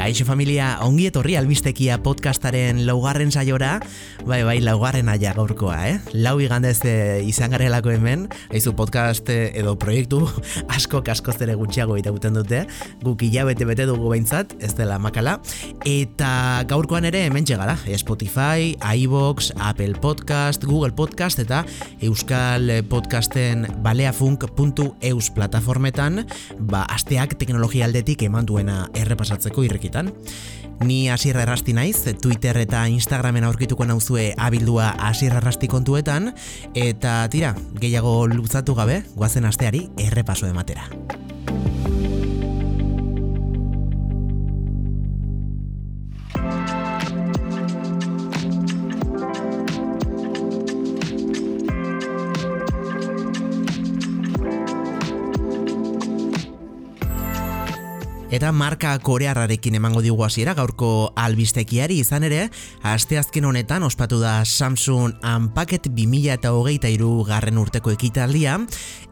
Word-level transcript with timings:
Kaixo 0.00 0.24
familia, 0.24 0.78
ongi 0.80 1.10
etorri 1.10 1.34
albistekia 1.36 1.98
podcastaren 2.00 2.78
laugarren 2.88 3.28
saiora, 3.28 3.74
bai 4.24 4.38
bai 4.48 4.54
laugarren 4.64 5.10
aia 5.12 5.34
gaurkoa, 5.36 5.74
eh? 5.90 5.98
Lau 6.16 6.38
igandez 6.40 6.78
e, 6.88 6.94
izan 7.28 7.52
garelako 7.52 7.92
hemen, 7.92 8.22
eizu 8.48 8.72
podcast 8.78 9.28
eh, 9.28 9.50
edo 9.60 9.74
proiektu 9.76 10.22
asko 10.76 11.02
kasko 11.04 11.34
zere 11.36 11.52
gutxiago 11.60 11.98
itauten 12.00 12.38
dute, 12.38 12.62
guk 13.04 13.20
hilabete 13.26 13.66
bete 13.68 13.84
dugu 13.90 14.08
behintzat, 14.14 14.54
ez 14.64 14.70
dela 14.78 14.96
makala, 14.96 15.36
eta 15.84 16.64
gaurkoan 16.72 17.04
ere 17.10 17.26
hemen 17.26 17.44
txegara, 17.44 17.76
Spotify, 18.00 18.72
iVox, 18.80 19.52
Apple 19.60 20.00
Podcast, 20.00 20.64
Google 20.64 20.96
Podcast 20.96 21.44
eta 21.44 21.60
Euskal 22.00 22.72
Podcasten 22.88 23.68
baleafunk.eus 23.84 25.30
plataformetan, 25.36 26.24
ba, 26.72 26.86
asteak 26.88 27.36
teknologia 27.36 27.84
aldetik 27.84 28.24
eman 28.30 28.48
duena 28.48 28.86
errepasatzeko 28.96 29.68
irrekitan. 29.90 30.12
Ni 30.80 31.10
hasierra 31.10 31.42
errasti 31.42 31.74
naiz, 31.76 32.06
Twitter 32.22 32.56
eta 32.56 32.86
Instagramen 32.88 33.44
aurkituko 33.44 33.84
nauzue 33.84 34.32
abildua 34.38 34.94
hasierra 34.98 35.42
errasti 35.42 35.68
kontuetan, 35.68 36.32
eta 36.74 37.28
tira, 37.28 37.54
gehiago 37.80 38.26
luzatu 38.26 38.74
gabe, 38.74 39.02
guazen 39.14 39.44
asteari 39.44 39.90
errepaso 39.98 40.46
ematera. 40.46 40.88
Eta 58.40 58.54
marka 58.56 58.94
korearrarekin 59.04 59.74
emango 59.76 60.00
digu 60.00 60.22
hasiera 60.24 60.54
gaurko 60.56 61.10
albistekiari 61.20 61.98
izan 62.00 62.24
ere, 62.24 62.46
asteazken 62.88 63.44
honetan 63.44 63.84
ospatu 63.84 64.16
da 64.16 64.46
Samsung 64.48 65.18
Unpacked 65.20 65.90
2023 65.92 67.26
garren 67.28 67.60
urteko 67.60 67.92
ekitaldia, 67.92 68.54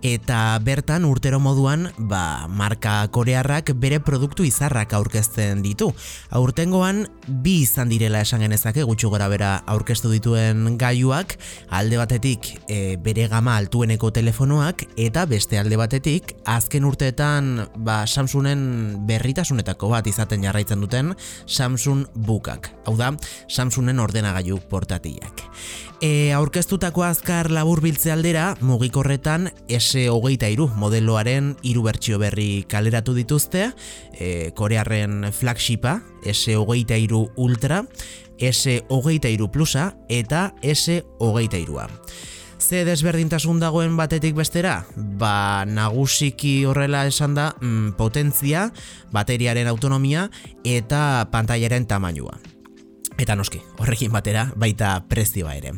eta 0.00 0.38
bertan 0.64 1.05
urtero 1.05 1.42
moduan, 1.44 1.91
ba, 1.98 2.47
marka 2.48 3.03
korearrak 3.12 3.75
bere 3.77 3.98
produktu 4.00 4.47
izarrak 4.48 4.94
aurkezten 4.97 5.60
ditu. 5.60 5.91
Aurtengoan, 6.33 7.05
bi 7.28 7.58
izan 7.66 7.92
direla 7.92 8.25
esan 8.25 8.41
genezake 8.47 8.86
gutxu 8.88 9.12
gora 9.12 9.28
bera 9.28 9.58
aurkeztu 9.69 10.08
dituen 10.14 10.78
gaiuak, 10.81 11.36
alde 11.69 12.00
batetik 12.00 12.55
e, 12.64 12.97
bere 12.97 13.28
gama 13.28 13.58
altueneko 13.60 14.08
telefonoak, 14.08 14.86
eta 14.97 15.28
beste 15.28 15.60
alde 15.60 15.77
batetik, 15.77 16.33
azken 16.48 16.88
urteetan 16.88 17.69
ba, 17.77 18.06
Samsungen 18.08 19.05
berritasunetako 19.19 19.91
bat 19.92 20.06
izaten 20.06 20.44
jarraitzen 20.47 20.80
duten 20.83 21.12
Samsung 21.47 22.06
Bookak. 22.14 22.70
Hau 22.86 22.94
da, 22.98 23.12
Samsungen 23.50 23.98
ordenagailu 23.98 24.60
portatiak. 24.70 25.42
E, 26.00 26.30
aurkeztutako 26.36 27.02
azkar 27.02 27.50
labur 27.50 27.83
biltze 27.83 28.12
aldera, 28.14 28.52
mugikorretan 28.62 29.50
S23 29.66 30.69
modeloaren 30.78 31.56
hiru 31.66 31.83
bertsio 31.88 32.20
berri 32.22 32.64
kaleratu 32.70 33.16
dituzte, 33.19 33.72
e, 34.14 34.52
korearren 34.55 35.32
flagshipa, 35.34 35.98
S23 36.22 37.25
Ultra, 37.36 37.82
S23 38.38 39.50
Plusa 39.50 39.92
eta 40.08 40.53
S23a 40.62 41.88
ze 42.59 42.84
desberdintasun 42.84 43.61
dagoen 43.62 43.97
batetik 43.97 44.34
bestera? 44.37 44.83
Ba, 44.97 45.64
nagusiki 45.64 46.65
horrela 46.69 47.06
esan 47.06 47.34
da, 47.34 47.55
mm, 47.61 47.97
potentzia, 47.97 48.69
bateriaren 49.12 49.67
autonomia 49.67 50.28
eta 50.65 51.27
pantailaren 51.31 51.87
tamainua. 51.87 52.58
Eta 53.19 53.34
noski, 53.34 53.58
horrekin 53.83 54.12
batera, 54.14 54.44
baita 54.54 54.93
prezioa 55.10 55.56
ere. 55.59 55.72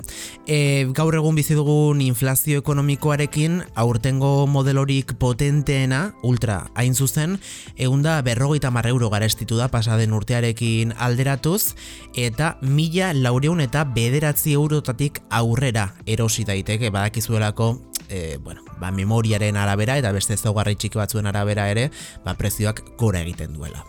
E, 0.44 0.84
gaur 0.92 1.14
egun 1.16 1.38
bizi 1.38 1.54
dugun 1.56 2.02
inflazio 2.04 2.60
ekonomikoarekin, 2.60 3.62
aurtengo 3.80 4.44
modelorik 4.46 5.14
potenteena, 5.18 6.02
ultra, 6.22 6.58
hain 6.76 6.92
zuzen, 6.92 7.38
egun 7.80 8.04
da 8.04 8.18
berrogeita 8.26 8.68
marra 8.70 8.92
euro 8.92 9.08
garestitu 9.08 9.56
da 9.56 9.70
pasaden 9.72 10.12
urtearekin 10.12 10.92
alderatuz, 10.98 11.72
eta 12.12 12.58
mila 12.60 13.14
laureun 13.16 13.64
eta 13.64 13.86
bederatzi 13.88 14.52
eurotatik 14.52 15.22
aurrera 15.30 15.94
erosi 16.04 16.44
daiteke, 16.44 16.92
badakizuelako, 16.92 17.70
e, 18.10 18.36
bueno, 18.36 18.66
ba, 18.76 18.92
memoriaren 18.92 19.56
arabera 19.56 19.96
eta 19.96 20.12
beste 20.12 20.36
zaugarri 20.36 20.76
txiki 20.76 21.00
batzuen 21.00 21.30
arabera 21.30 21.70
ere, 21.72 21.88
ba, 22.26 22.36
prezioak 22.36 22.84
gora 23.00 23.24
egiten 23.24 23.56
duela 23.56 23.86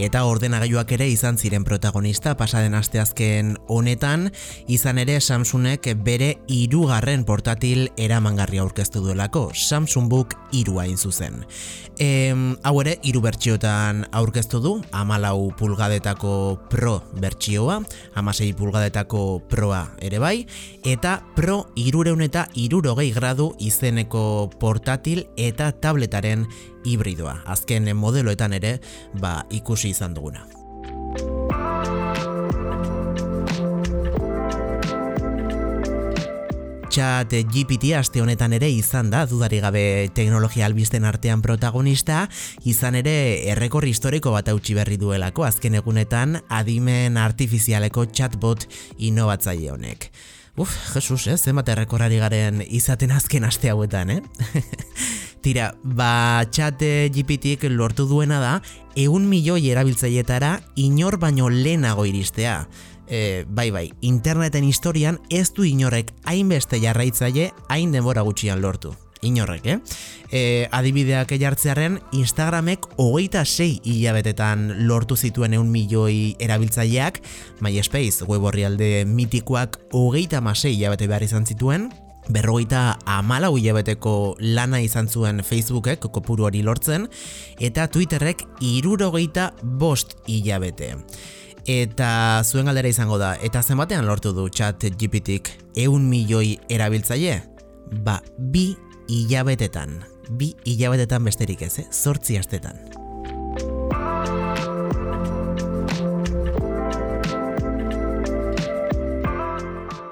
eta 0.00 0.22
ordenagailuak 0.24 0.92
ere 0.96 1.06
izan 1.12 1.36
ziren 1.38 1.64
protagonista 1.64 2.32
pasaden 2.38 2.74
asteazken 2.78 3.56
honetan, 3.68 4.30
izan 4.68 4.98
ere 5.02 5.18
Samsungek 5.20 5.90
bere 6.04 6.30
hirugarren 6.48 7.26
portatil 7.28 7.88
eramangarri 8.00 8.62
aurkeztu 8.62 9.02
duelako, 9.04 9.50
Samsung 9.54 10.08
Book 10.08 10.34
hiru 10.56 10.78
hain 10.80 10.96
zuzen. 10.96 11.44
E, 12.00 12.32
hau 12.64 12.74
ere, 12.80 12.96
hiru 13.04 13.20
bertsiotan 13.20 14.06
aurkeztu 14.16 14.62
du, 14.64 14.74
amalau 14.96 15.50
pulgadetako 15.58 16.32
Pro 16.72 16.96
bertsioa, 17.20 17.80
amasei 18.16 18.54
pulgadetako 18.56 19.42
Proa 19.50 19.84
ere 20.00 20.22
bai, 20.22 20.46
eta 20.84 21.18
Pro 21.36 21.66
irureun 21.76 22.24
eta 22.24 22.46
irurogei 22.56 23.10
gradu 23.12 23.52
izeneko 23.60 24.48
portatil 24.60 25.26
eta 25.36 25.72
tabletaren 25.76 26.46
hibridoa. 26.84 27.40
Azken 27.46 27.90
modeloetan 27.96 28.54
ere, 28.56 28.78
ba, 29.20 29.40
ikusi 29.50 29.90
izan 29.94 30.14
duguna. 30.14 30.46
Chat 36.90 37.30
GPT 37.30 37.92
aste 37.94 38.18
honetan 38.18 38.50
ere 38.56 38.66
izan 38.74 39.12
da 39.12 39.20
dudari 39.30 39.60
gabe 39.62 39.82
teknologia 40.10 40.66
albisten 40.66 41.04
artean 41.06 41.38
protagonista, 41.42 42.24
izan 42.66 42.98
ere 42.98 43.14
errekor 43.52 43.86
historiko 43.86 44.32
bat 44.34 44.50
hautsi 44.50 44.74
berri 44.74 44.98
duelako 44.98 45.46
azken 45.46 45.78
egunetan 45.78 46.40
adimen 46.48 47.16
artifizialeko 47.16 48.08
chatbot 48.10 48.66
inovatzaile 48.98 49.70
honek. 49.70 50.10
Uf, 50.58 50.74
Jesus, 50.96 51.28
eh? 51.30 51.38
zenbat 51.38 51.70
errekorari 51.72 52.18
garen 52.18 52.58
izaten 52.66 53.14
azken 53.14 53.46
aste 53.46 53.70
hauetan, 53.70 54.10
eh? 54.10 54.20
Tira, 55.40 55.74
ba, 55.82 56.44
chat 56.50 56.82
GPT 56.82 57.56
lortu 57.72 58.06
duena 58.06 58.40
da, 58.40 58.54
eun 58.94 59.28
milioi 59.28 59.70
erabiltzaietara 59.72 60.58
inor 60.76 61.16
baino 61.18 61.48
lehenago 61.48 62.04
iristea. 62.04 62.68
E, 63.08 63.44
bai, 63.48 63.70
bai, 63.70 63.90
interneten 64.00 64.64
historian 64.64 65.18
ez 65.30 65.50
du 65.56 65.64
inorek 65.64 66.12
hainbeste 66.24 66.78
jarraitzaile 66.78 67.50
hain 67.68 67.92
denbora 67.92 68.22
gutxian 68.22 68.60
lortu 68.60 68.92
inorrek, 69.22 69.66
eh? 69.66 69.78
E, 70.30 70.68
adibideak 70.72 71.32
ejartzearen 71.36 71.98
Instagramek 72.16 72.86
hogeita 73.00 73.44
sei 73.44 73.80
hilabetetan 73.84 74.86
lortu 74.88 75.16
zituen 75.16 75.54
eun 75.58 75.70
milioi 75.72 76.36
erabiltzaileak, 76.40 77.20
MySpace 77.60 78.28
web 78.28 78.46
horri 78.48 78.64
alde 78.68 78.90
mitikoak 79.08 79.80
hogeita 79.92 80.40
masei 80.40 80.76
hilabete 80.76 81.10
behar 81.10 81.26
izan 81.26 81.46
zituen, 81.46 81.90
berrogeita 82.32 82.98
amalau 83.06 83.56
hilabeteko 83.58 84.36
lana 84.40 84.80
izan 84.82 85.08
zuen 85.08 85.42
Facebookek 85.44 86.06
kopuru 86.12 86.46
hori 86.48 86.62
lortzen, 86.66 87.08
eta 87.60 87.88
Twitterrek 87.90 88.46
irurogeita 88.60 89.50
bost 89.62 90.16
hilabete. 90.26 90.94
Eta 91.70 92.42
zuen 92.44 92.70
galdera 92.70 92.88
izango 92.88 93.18
da, 93.20 93.34
eta 93.44 93.62
zenbatean 93.62 94.06
lortu 94.08 94.32
du 94.36 94.48
chat 94.48 94.80
GPTik 94.82 95.52
eun 95.84 96.08
milioi 96.08 96.56
erabiltzaile? 96.72 97.42
Ba, 98.06 98.20
bi 98.38 98.70
hilabetetan. 99.10 100.00
Bi 100.38 100.54
hilabetetan 100.64 101.26
besterik 101.26 101.66
ez, 101.66 101.78
eh? 101.82 101.86
Zortzi 101.90 102.38
astetan. 102.38 102.78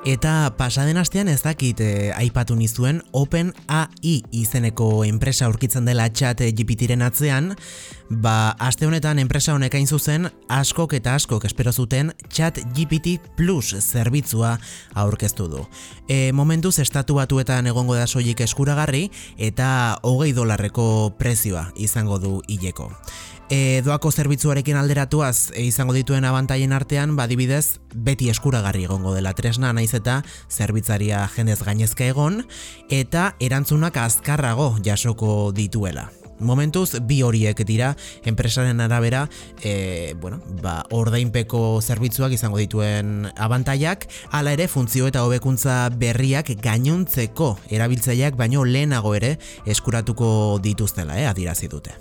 Eta 0.09 0.55
pasaden 0.57 0.97
astean 0.97 1.29
ez 1.29 1.43
dakit 1.45 1.83
eh, 1.85 2.15
aipatu 2.17 2.55
nizuen 2.57 3.03
Open 3.13 3.51
AI 3.69 4.23
izeneko 4.33 5.05
enpresa 5.05 5.45
aurkitzen 5.45 5.85
dela 5.85 6.07
chat 6.09 6.41
GPTren 6.41 7.05
atzean, 7.05 7.51
ba 8.09 8.55
aste 8.57 8.89
honetan 8.89 9.21
enpresa 9.21 9.53
honek 9.53 9.77
hain 9.77 9.85
zuzen 9.85 10.31
askok 10.49 10.97
eta 10.97 11.13
askok 11.19 11.45
espero 11.45 11.75
zuten 11.77 12.15
chat 12.33 12.57
GPT 12.73 13.19
Plus 13.37 13.77
zerbitzua 13.77 14.57
aurkeztu 14.95 15.51
du. 15.53 15.67
E, 16.09 16.33
momentuz 16.33 16.79
estatu 16.81 17.21
batuetan 17.21 17.69
egongo 17.69 17.99
da 17.99 18.07
soilik 18.09 18.41
eskuragarri 18.41 19.11
eta 19.37 19.99
hogei 20.09 20.33
dolarreko 20.33 21.19
prezioa 21.21 21.69
izango 21.77 22.17
du 22.17 22.39
hileko. 22.49 22.95
E, 23.49 23.81
doako 23.81 24.11
zerbitzuarekin 24.13 24.77
alderatuaz 24.77 25.55
e, 25.57 25.63
izango 25.65 25.95
dituen 25.97 26.27
abantaien 26.29 26.75
artean, 26.77 27.15
badibidez, 27.17 27.81
beti 27.95 28.29
eskuragarri 28.29 28.85
egongo 28.85 29.15
dela 29.17 29.33
tresna 29.33 29.71
naiz 29.73 29.95
eta 29.97 30.19
zerbitzaria 30.53 31.23
jendez 31.33 31.63
gainezka 31.65 32.05
egon, 32.05 32.43
eta 32.93 33.31
erantzunak 33.41 33.97
azkarrago 34.03 34.75
jasoko 34.85 35.49
dituela. 35.57 36.11
Momentuz, 36.45 37.01
bi 37.09 37.23
horiek 37.25 37.65
dira, 37.67 37.95
enpresaren 38.29 38.85
arabera, 38.85 39.25
e, 39.65 40.13
bueno, 40.21 40.43
ba, 40.61 40.83
ordainpeko 40.93 41.81
zerbitzuak 41.81 42.37
izango 42.37 42.61
dituen 42.61 43.31
abantaiak, 43.35 44.05
hala 44.31 44.53
ere 44.53 44.69
funtzio 44.69 45.09
eta 45.09 45.25
hobekuntza 45.25 45.89
berriak 45.97 46.53
gainontzeko 46.61 47.55
erabiltzaileak 47.73 48.37
baino 48.37 48.69
lehenago 48.69 49.17
ere 49.17 49.39
eskuratuko 49.65 50.61
dituztela, 50.63 51.19
eh, 51.19 51.27
adirazi 51.27 51.73
dute. 51.73 51.97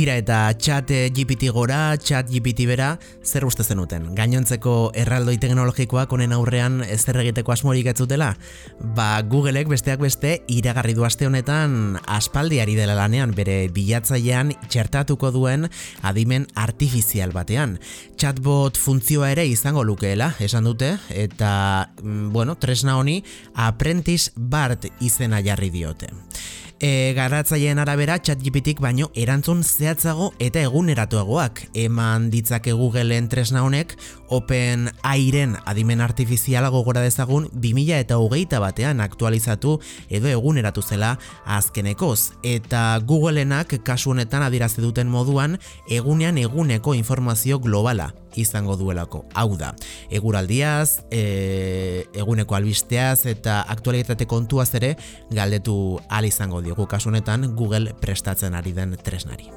Tira 0.00 0.14
eta 0.16 0.48
chat 0.56 0.88
GPT 0.88 1.50
gora, 1.52 1.92
chat 2.00 2.30
GPT 2.32 2.64
bera, 2.64 2.94
zer 3.20 3.44
uste 3.44 3.66
zenuten? 3.68 4.06
Gainontzeko 4.16 4.94
erraldoi 4.96 5.34
teknologikoak 5.42 6.14
honen 6.16 6.32
aurrean 6.32 6.78
zer 6.96 7.18
egiteko 7.20 7.52
asmorik 7.52 7.90
etzutela? 7.92 8.30
Ba, 8.96 9.20
Googleek 9.28 9.68
besteak 9.68 10.00
beste 10.00 10.38
iragarri 10.48 10.94
du 10.96 11.04
aste 11.04 11.28
honetan 11.28 11.98
aspaldiari 12.08 12.78
dela 12.78 12.94
lanean 12.96 13.34
bere 13.36 13.58
bilatzailean 13.76 14.54
txertatuko 14.72 15.34
duen 15.36 15.68
adimen 16.00 16.48
artifizial 16.56 17.36
batean. 17.36 17.76
Chatbot 18.16 18.80
funtzioa 18.80 19.34
ere 19.34 19.44
izango 19.52 19.84
lukeela, 19.84 20.30
esan 20.40 20.64
dute, 20.64 20.94
eta, 21.12 21.52
mm, 22.00 22.32
bueno, 22.32 22.56
tresna 22.56 22.96
honi 22.96 23.20
Apprentice 23.68 24.32
Bart 24.34 24.88
izena 25.04 25.44
jarri 25.44 25.68
diote 25.76 26.08
e, 26.80 27.12
garatzaileen 27.16 27.78
arabera 27.78 28.16
ChatGPTik 28.18 28.80
baino 28.82 29.10
erantzun 29.14 29.62
zehatzago 29.62 30.32
eta 30.40 30.62
eguneratuagoak. 30.66 31.62
Eman 31.84 32.30
ditzake 32.32 32.72
Googleen 32.76 33.28
tresna 33.30 33.62
honek 33.66 33.94
Open 34.30 34.90
Airen 35.02 35.56
adimen 35.66 36.00
artifiziala 36.00 36.68
gogora 36.70 37.02
dezagun 37.02 37.48
2000 37.52 37.98
eta 37.98 38.16
hogeita 38.22 38.60
batean 38.62 39.00
aktualizatu 39.02 39.80
edo 40.08 40.30
eguneratu 40.30 40.82
zela 40.86 41.16
azkenekoz 41.44 42.32
eta 42.46 43.00
Googlenak 43.04 43.74
kasu 43.82 44.14
honetan 44.14 44.46
adirazi 44.46 44.80
duten 44.86 45.10
moduan 45.10 45.58
egunean 45.90 46.38
eguneko 46.38 46.94
informazio 46.94 47.58
globala 47.58 48.12
izango 48.38 48.76
duelako. 48.78 49.24
Hau 49.34 49.56
da, 49.58 49.74
eguraldiaz, 50.14 51.00
e, 51.10 52.06
eguneko 52.14 52.54
albisteaz 52.54 53.26
eta 53.26 53.60
aktualitate 53.66 54.30
kontuaz 54.30 54.70
ere 54.78 54.94
galdetu 55.34 55.98
al 56.08 56.30
izango 56.30 56.62
diogu 56.62 56.86
kasunetan 56.86 57.50
Google 57.56 57.96
prestatzen 58.00 58.54
ari 58.54 58.72
den 58.72 58.94
tresnari. 59.02 59.50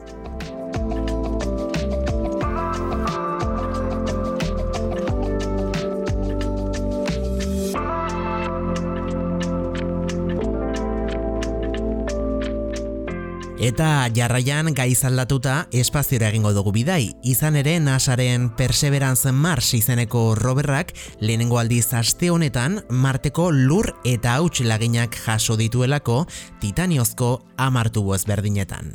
Eta 13.63 14.09
jarraian 14.11 14.67
gaiz 14.75 15.05
aldatuta 15.07 15.53
espaziora 15.71 16.27
egingo 16.33 16.49
dugu 16.51 16.73
bidai. 16.75 17.13
Izan 17.23 17.55
ere 17.55 17.77
NASAren 17.79 18.49
Perseverance 18.57 19.31
Mars 19.31 19.69
izeneko 19.77 20.33
roberrak 20.35 20.91
lehenengo 21.21 21.61
aldiz 21.61 21.85
aste 21.95 22.27
honetan 22.33 22.81
Marteko 22.89 23.47
lur 23.55 23.93
eta 24.03 24.35
hauts 24.35 24.67
laginak 24.67 25.15
jaso 25.15 25.55
dituelako 25.55 26.25
titaniozko 26.59 27.37
amartu 27.55 28.03
berdinetan. 28.27 28.91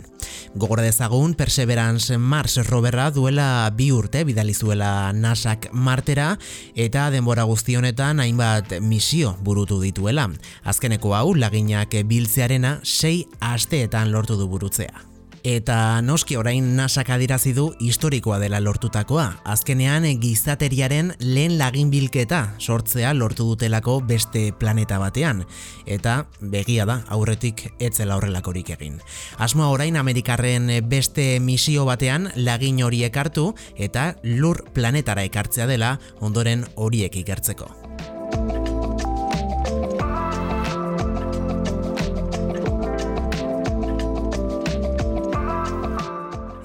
Gogora 0.55 0.83
dezagun 0.83 1.35
Perseverance 1.35 2.17
Mars 2.19 2.57
roberra 2.69 3.11
duela 3.11 3.69
bi 3.75 3.91
urte 3.93 4.25
bidalizuela 4.25 5.13
NASAk 5.13 5.69
Martera 5.73 6.31
eta 6.75 7.09
denbora 7.15 7.45
guzti 7.49 7.77
honetan 7.77 8.21
hainbat 8.25 8.79
misio 8.81 9.37
burutu 9.45 9.81
dituela. 9.83 10.29
Azkeneko 10.65 11.15
hau 11.19 11.35
laginak 11.35 11.99
biltzearena 12.09 12.81
sei 12.85 13.27
asteetan 13.41 14.13
lortu 14.13 14.41
du 14.41 14.49
burutzea. 14.49 15.08
Eta 15.49 16.03
noski 16.05 16.37
orain 16.37 16.75
nasak 16.77 17.09
adirazi 17.15 17.55
du 17.57 17.71
historikoa 17.81 18.37
dela 18.43 18.59
lortutakoa. 18.61 19.39
Azkenean 19.49 20.05
gizateriaren 20.21 21.15
lehen 21.23 21.57
lagin 21.57 21.89
bilketa 21.89 22.43
sortzea 22.61 23.15
lortu 23.17 23.47
dutelako 23.49 23.95
beste 24.05 24.53
planeta 24.53 24.99
batean. 25.01 25.47
Eta 25.87 26.27
begia 26.43 26.85
da 26.85 26.99
aurretik 27.09 27.65
etzela 27.79 28.19
horrelakorik 28.21 28.75
egin. 28.77 29.01
Asmoa 29.39 29.71
orain 29.73 29.97
Amerikarren 29.97 30.69
beste 30.85 31.41
misio 31.41 31.89
batean 31.89 32.29
lagin 32.37 32.85
horiek 32.85 33.17
hartu 33.17 33.55
eta 33.77 34.11
lur 34.25 34.67
planetara 34.77 35.25
ekartzea 35.31 35.71
dela 35.71 35.97
ondoren 36.21 36.69
horiek 36.77 37.23
ikertzeko. 37.25 37.73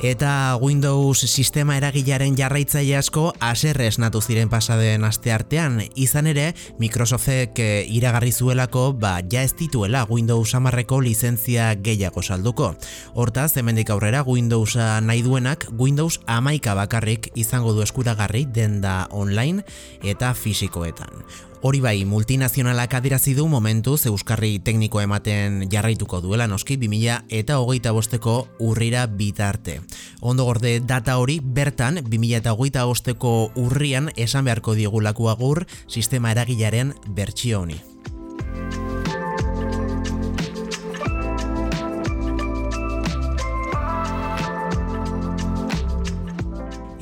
Eta 0.03 0.57
Windows 0.59 1.15
sistema 1.31 1.77
eragilaren 1.79 2.35
jarraitzaile 2.35 2.97
asko 2.99 3.29
aserre 3.39 3.85
esnatu 3.87 4.19
ziren 4.19 4.49
pasaden 4.51 5.05
aste 5.07 5.31
artean, 5.31 5.77
izan 5.95 6.27
ere 6.27 6.49
Microsoftek 6.75 7.61
eh, 7.63 7.85
iragarri 7.87 8.33
zuelako 8.35 8.89
ba 8.99 9.13
ja 9.31 9.45
ez 9.47 9.53
dituela 9.55 10.03
Windows 10.09 10.51
10 10.51 10.99
lizentzia 11.07 11.69
gehiago 11.79 12.21
salduko. 12.21 12.73
Hortaz, 13.15 13.55
hemendik 13.55 13.95
aurrera 13.95 14.25
Windowsa 14.27 14.99
nahi 14.99 15.23
duenak 15.23 15.69
Windows 15.79 16.19
11 16.27 16.75
bakarrik 16.75 17.31
izango 17.35 17.71
du 17.71 17.87
eskuragarri 17.87 18.43
denda 18.43 19.07
online 19.09 19.63
eta 20.03 20.33
fisikoetan. 20.33 21.52
Hori 21.63 21.79
bai, 21.79 22.03
multinazionalak 22.03 22.91
adirazi 22.97 23.31
du 23.37 23.45
momentuz 23.47 24.01
euskarri 24.09 24.57
tekniko 24.67 24.99
ematen 24.99 25.61
jarraituko 25.71 26.19
duela 26.19 26.43
noski 26.51 26.75
2000 26.81 27.21
eta 27.37 27.55
hogeita 27.61 27.93
bosteko 27.95 28.33
urrira 28.59 29.05
bitarte. 29.07 29.77
Ondo 30.19 30.43
gorde 30.43 30.81
data 30.83 31.15
hori 31.21 31.39
bertan 31.39 32.01
2000 32.03 32.41
eta 32.41 32.51
hogeita 32.51 32.83
bosteko 32.83 33.31
urrian 33.55 34.11
esan 34.17 34.43
beharko 34.43 34.75
diegulako 34.75 35.31
agur 35.31 35.63
sistema 35.87 36.35
eragilaren 36.35 36.97
bertsio 37.07 37.63
honi. 37.63 37.79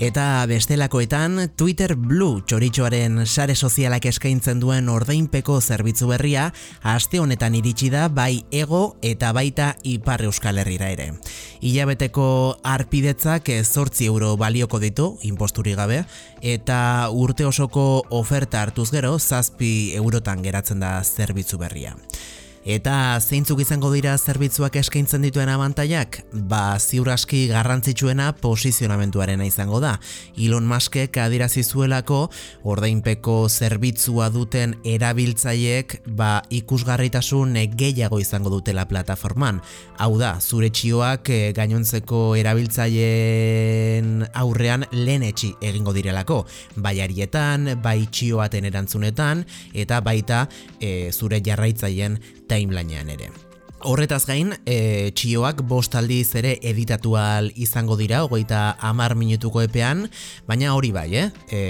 Eta 0.01 0.41
bestelakoetan, 0.49 1.51
Twitter 1.53 1.91
Blue 1.93 2.39
txoritxoaren 2.49 3.19
sare 3.27 3.53
sozialak 3.53 4.07
eskaintzen 4.09 4.57
duen 4.57 4.89
ordainpeko 4.89 5.59
zerbitzu 5.61 6.07
berria, 6.09 6.47
aste 6.81 7.21
honetan 7.21 7.53
iritsi 7.59 7.91
da 7.93 8.07
bai 8.09 8.41
ego 8.49 8.95
eta 9.05 9.29
baita 9.37 9.75
ipar 9.85 10.25
euskal 10.25 10.57
herrira 10.57 10.89
ere. 10.89 11.11
Ilabeteko 11.61 12.25
arpidetzak 12.65 13.53
zortzi 13.61 14.09
euro 14.09 14.33
balioko 14.41 14.81
ditu, 14.81 15.11
imposturi 15.21 15.77
gabe, 15.77 16.01
eta 16.41 16.81
urte 17.13 17.45
osoko 17.45 18.01
oferta 18.09 18.65
hartuz 18.65 18.89
gero, 18.89 19.19
zazpi 19.19 19.93
eurotan 20.01 20.41
geratzen 20.41 20.81
da 20.81 20.97
zerbitzu 21.05 21.61
berria. 21.61 21.93
Eta 22.61 23.17
zeintzuk 23.17 23.63
izango 23.63 23.89
dira 23.89 24.11
zerbitzuak 24.21 24.75
eskaintzen 24.77 25.23
dituen 25.25 25.49
abantaiak? 25.49 26.19
Ba, 26.45 26.77
ziur 26.77 27.09
aski 27.09 27.47
garrantzitsuena 27.49 28.27
posizionamentuarena 28.37 29.47
izango 29.49 29.79
da. 29.81 29.95
Elon 30.37 30.67
Muskek 30.69 31.17
adirazi 31.17 31.63
zuelako 31.63 32.29
ordainpeko 32.69 33.49
zerbitzua 33.49 34.29
duten 34.29 34.75
erabiltzaileek 34.85 36.03
ba, 36.13 36.43
ikusgarritasun 36.53 37.57
gehiago 37.73 38.19
izango 38.21 38.53
dutela 38.53 38.85
plataforman. 38.85 39.57
Hau 39.97 40.19
da, 40.21 40.35
zure 40.39 40.69
txioak 40.69 41.33
eh, 41.33 41.53
gainontzeko 41.57 42.35
erabiltzaileen 42.37 44.21
aurrean 44.37 44.85
lehen 44.91 45.25
etxi 45.25 45.55
egingo 45.65 45.97
direlako. 45.97 46.45
Bai 46.77 47.01
arietan, 47.01 47.81
bai 47.81 48.05
txioaten 48.05 48.69
erantzunetan, 48.69 49.45
eta 49.73 49.97
baita 50.05 50.45
e, 50.77 51.09
zure 51.09 51.41
jarraitzaileen 51.41 52.21
timelinean 52.51 53.15
ere. 53.15 53.31
Horretaz 53.81 54.27
gain, 54.29 54.51
e, 54.69 55.09
txioak 55.17 55.63
bost 55.65 55.95
aldiz 55.97 56.35
ere 56.37 56.51
editatual 56.69 57.47
izango 57.57 57.95
dira, 57.97 58.19
hogeita 58.27 58.75
amar 58.85 59.15
minutuko 59.17 59.63
epean, 59.65 60.03
baina 60.45 60.75
hori 60.77 60.91
bai, 60.93 61.07
eh? 61.17 61.23
E, 61.49 61.61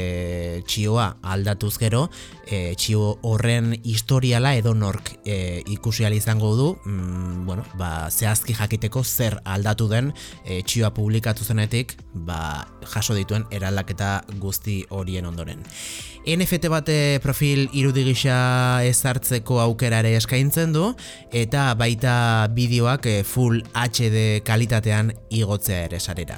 txioa 0.68 1.06
aldatuz 1.24 1.78
gero, 1.80 2.10
e, 2.52 2.76
txio 2.76 3.18
horren 3.28 3.74
historiala 3.84 4.54
edo 4.60 4.74
nork 4.78 5.14
e, 5.26 5.64
ikusi 5.68 6.06
izango 6.12 6.56
du, 6.56 6.78
mm, 6.86 7.46
bueno, 7.46 7.64
ba, 7.78 8.10
zehazki 8.10 8.54
jakiteko 8.54 9.04
zer 9.04 9.40
aldatu 9.46 9.88
den 9.88 10.14
e, 10.46 10.62
txioa 10.62 10.92
publikatu 10.92 11.44
zenetik, 11.44 11.98
ba, 12.14 12.68
jaso 12.94 13.16
dituen 13.16 13.46
eraldaketa 13.52 14.24
guzti 14.40 14.86
horien 14.90 15.26
ondoren. 15.26 15.64
NFT 16.22 16.70
bate 16.70 17.18
profil 17.24 17.64
irudi 17.74 18.04
gisa 18.06 18.84
ezartzeko 18.86 19.58
aukerare 19.64 20.12
eskaintzen 20.20 20.74
du 20.76 20.92
eta 21.34 21.72
baita 21.74 22.46
bideoak 22.54 23.08
eh, 23.10 23.24
full 23.26 23.64
HD 23.74 24.44
kalitatean 24.46 25.10
igotzea 25.34 25.88
ere 25.88 26.00
sarera. 26.00 26.38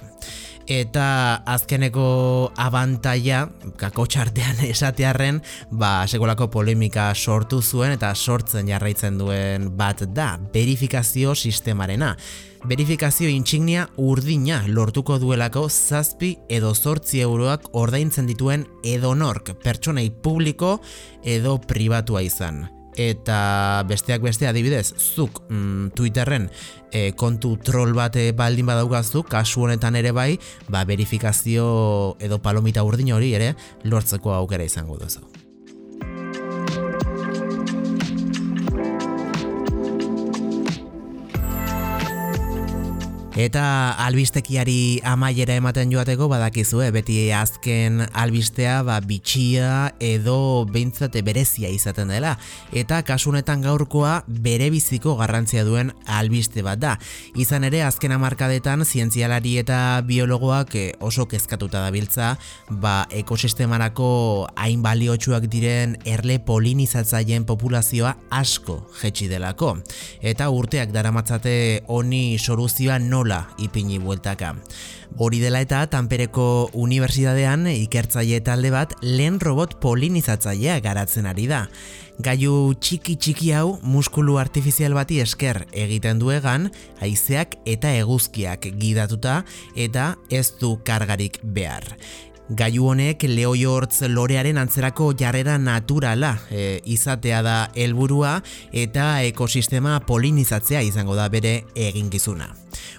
Eta 0.68 1.44
azkeneko 1.50 2.52
abantaia, 2.62 3.44
kako 3.80 4.06
txartean 4.08 4.64
esatearren, 4.74 5.42
ba, 5.72 6.04
sekolako 6.08 6.50
polemika 6.54 7.12
sortu 7.16 7.62
zuen 7.62 7.96
eta 7.96 8.14
sortzen 8.16 8.70
jarraitzen 8.72 9.18
duen 9.22 9.72
bat 9.78 10.06
da, 10.16 10.36
verifikazio 10.54 11.36
sistemarena. 11.36 12.14
Verifikazio 12.64 13.28
intsignia 13.28 13.90
urdina 14.00 14.62
lortuko 14.68 15.18
duelako 15.20 15.66
zazpi 15.68 16.38
edo 16.48 16.72
zortzi 16.74 17.20
euroak 17.20 17.68
ordaintzen 17.76 18.30
dituen 18.30 18.64
edonork 18.88 19.52
pertsonei 19.66 20.08
publiko 20.24 20.78
edo 21.28 21.58
pribatua 21.68 22.24
izan 22.24 22.64
eta 22.98 23.84
besteak 23.90 24.22
beste 24.22 24.48
adibidez, 24.48 24.94
zuk 24.98 25.44
mm, 25.50 25.94
Twitterren 25.98 26.50
e, 26.92 27.12
kontu 27.18 27.56
troll 27.58 27.94
bat 27.98 28.18
baldin 28.38 28.70
badaukazu, 28.70 29.26
kasu 29.30 29.68
honetan 29.68 29.96
ere 30.00 30.12
bai, 30.12 30.40
ba, 30.70 30.86
verifikazio 30.86 32.18
edo 32.24 32.42
palomita 32.42 32.84
urdin 32.84 33.14
hori 33.14 33.34
ere 33.34 33.54
lortzeko 33.84 34.34
aukera 34.38 34.64
izango 34.68 34.98
duzu. 35.02 35.43
Eta 43.34 43.96
albistekiari 43.98 45.02
amaiera 45.10 45.56
ematen 45.58 45.90
joateko 45.90 46.28
badakizue 46.30 46.92
beti 46.94 47.16
azken 47.34 48.04
albistea 48.14 48.76
ba, 48.86 49.00
bitxia 49.02 49.96
edo 49.98 50.68
behintzate 50.70 51.24
berezia 51.26 51.72
izaten 51.74 52.12
dela. 52.14 52.36
Eta 52.78 53.00
kasunetan 53.02 53.64
gaurkoa 53.66 54.20
bere 54.28 54.68
biziko 54.70 55.16
garrantzia 55.18 55.64
duen 55.66 55.90
albiste 56.06 56.62
bat 56.62 56.78
da. 56.84 56.92
Izan 57.34 57.66
ere 57.66 57.82
azken 57.88 58.14
amarkadetan 58.14 58.86
zientzialari 58.86 59.56
eta 59.64 59.80
biologoak 60.06 60.78
eh, 60.78 60.86
oso 61.02 61.26
kezkatuta 61.26 61.82
dabiltza 61.82 62.36
ba, 62.70 63.08
ekosistemarako 63.10 64.12
hain 64.54 64.86
baliotsuak 64.86 65.50
diren 65.50 65.98
erle 66.06 66.38
polinizatzaien 66.38 67.50
populazioa 67.50 68.14
asko 68.30 68.78
jetxi 69.02 69.32
delako. 69.34 69.74
Eta 70.22 70.54
urteak 70.54 70.94
daramatzate 70.94 71.58
honi 71.90 72.38
soluzioa 72.38 73.02
no 73.02 73.23
nola 73.24 73.48
ipini 73.58 74.00
bueltaka. 74.00 74.56
Hori 75.18 75.40
dela 75.40 75.62
eta 75.62 75.86
Tampereko 75.88 76.70
Unibertsitatean 76.74 77.68
ikertzaile 77.72 78.42
talde 78.44 78.72
bat 78.74 78.96
lehen 79.02 79.40
robot 79.40 79.78
polinizatzailea 79.80 80.80
garatzen 80.84 81.30
ari 81.30 81.48
da. 81.48 81.68
Gaiu 82.24 82.74
txiki 82.78 83.16
txiki 83.16 83.54
hau 83.56 83.80
muskulu 83.82 84.38
artifizial 84.42 84.94
bati 84.94 85.22
esker 85.22 85.64
egiten 85.72 86.20
duegan, 86.20 86.70
haizeak 87.02 87.58
eta 87.66 87.94
eguzkiak 88.02 88.68
gidatuta 88.78 89.44
eta 89.76 90.16
ez 90.30 90.52
du 90.60 90.76
kargarik 90.84 91.40
behar. 91.44 91.96
Gaiu 92.52 92.90
honek 92.92 93.24
leoi 93.24 93.64
hortz 93.64 94.02
lorearen 94.12 94.58
antzerako 94.60 95.14
jarrera 95.16 95.56
naturala 95.58 96.34
e, 96.52 96.82
izatea 96.92 97.40
da 97.42 97.56
helburua 97.72 98.34
eta 98.76 99.24
ekosistema 99.24 100.02
polinizatzea 100.04 100.82
izango 100.84 101.16
da 101.16 101.30
bere 101.32 101.62
eginkizuna. 101.76 102.50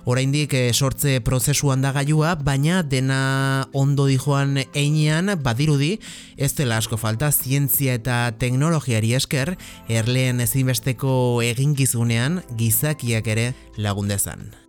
Oraindik 0.09 0.57
e, 0.57 0.73
sortze 0.73 1.19
prozesuan 1.21 1.85
da 1.85 1.93
gaiua, 1.93 2.35
baina 2.41 2.81
dena 2.83 3.69
ondo 3.77 4.09
dijoan 4.09 4.63
einean 4.73 5.35
badirudi 5.45 5.99
ez 6.37 6.55
dela 6.57 6.81
asko 6.81 6.97
falta 6.97 7.29
zientzia 7.31 8.01
eta 8.01 8.33
teknologiari 8.41 9.13
esker 9.21 9.59
erleen 9.93 10.41
ezinbesteko 10.41 11.45
eginkizunean 11.45 12.41
gizakiak 12.57 13.29
ere 13.37 13.51
lagundezan. 13.77 14.64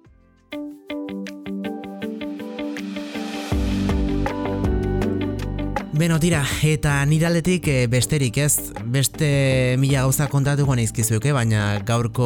Beno, 5.95 6.17
tira, 6.19 6.41
eta 6.67 6.97
niraletik 7.07 7.69
e, 7.71 7.75
besterik 7.87 8.35
ez, 8.43 8.73
beste 8.91 9.77
mila 9.79 10.01
gauza 10.03 10.25
kontatuko 10.27 10.75
nizkizuke, 10.75 11.31
baina 11.31 11.77
gaurko 11.87 12.25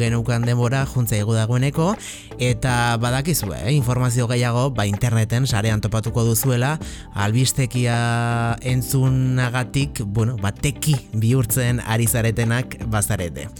genukan 0.00 0.46
denbora 0.48 0.86
juntza 0.88 1.18
egu 1.18 1.34
dagoeneko, 1.36 1.90
eta 2.40 2.96
badakizu, 3.02 3.50
eh, 3.52 3.74
informazio 3.74 4.24
gehiago, 4.30 4.70
ba 4.72 4.86
interneten, 4.88 5.44
sarean 5.46 5.82
topatuko 5.84 6.24
duzuela, 6.24 6.78
albistekia 7.12 8.56
entzunagatik, 8.62 10.00
bueno, 10.06 10.38
ba 10.40 10.54
teki 10.56 10.96
bihurtzen 11.12 11.84
ari 11.84 12.08
zaretenak 12.08 12.78
bazarete. 12.88 13.50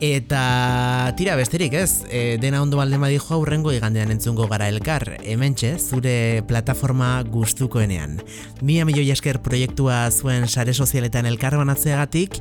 Eta 0.00 1.12
tira, 1.20 1.36
besterik 1.36 1.76
ez, 1.76 2.06
e, 2.08 2.38
dena 2.40 2.62
ondo 2.64 2.80
balde 2.80 2.96
badijo 2.96 3.36
aurrengo 3.36 3.76
igandean 3.76 4.16
entzungo 4.16 4.48
gara 4.48 4.72
elkar, 4.72 5.18
hementxe, 5.20 5.76
zure 5.76 6.16
plataforma 6.48 7.18
gustukoenean. 7.28 8.16
Mia 8.62 8.88
milio 8.88 9.01
milioi 9.02 9.16
esker 9.16 9.40
proiektua 9.42 10.10
zuen 10.10 10.46
sare 10.46 10.72
sozialetan 10.72 11.26
elkarbanatzeagatik 11.26 12.38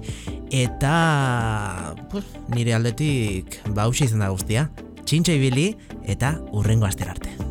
eta 0.54 1.96
pues, 2.12 2.26
nire 2.54 2.76
aldetik 2.78 3.58
bausi 3.74 4.06
izan 4.06 4.22
da 4.22 4.30
guztia. 4.30 4.70
Txintxe 5.02 5.40
ibili 5.40 5.72
eta 6.06 6.38
urrengo 6.54 6.86
aster 6.86 7.10
arte. 7.10 7.51